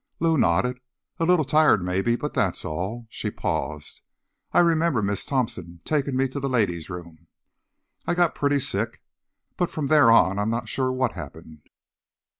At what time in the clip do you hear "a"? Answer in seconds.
1.19-1.25